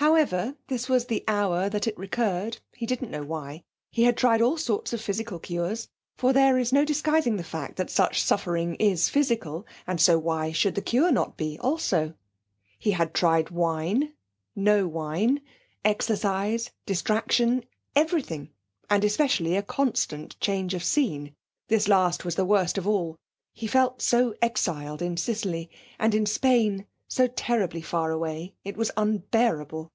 [0.00, 3.64] However, this was the hour that it recurred; he didn't know why.
[3.90, 7.74] He had tried all sorts of physical cures for there is no disguising the fact
[7.78, 12.14] that such suffering is physical, and so why should the cure not be, also?
[12.78, 14.12] He had tried wine,
[14.54, 15.40] no wine,
[15.84, 17.64] exercise, distraction,
[17.96, 18.50] everything
[18.88, 21.34] and especially a constant change of scene.
[21.66, 23.18] This last was the worst of all.
[23.52, 28.90] He felt so exiled in Sicily, and in Spain so terribly far away it was
[28.94, 29.90] unbearable.